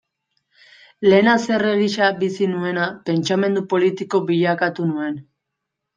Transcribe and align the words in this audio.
Lehen 1.07 1.27
haserre 1.33 1.73
gisa 1.81 2.09
bizi 2.23 2.49
nuena, 2.55 2.87
pentsamendu 3.11 3.65
politiko 3.75 4.23
bilakatu 4.31 4.89
nuen. 4.95 5.25